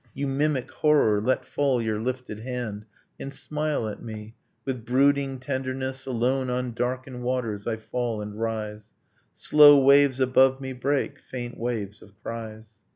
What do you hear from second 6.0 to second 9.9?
Alone on darkened waters I fall and rise; Slow